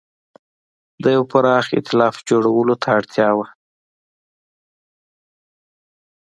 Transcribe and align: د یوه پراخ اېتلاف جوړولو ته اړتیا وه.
د 1.03 1.05
یوه 1.15 1.25
پراخ 1.31 1.65
اېتلاف 1.75 2.15
جوړولو 2.29 2.75
ته 2.81 2.87
اړتیا 2.97 3.29
وه. 3.37 3.47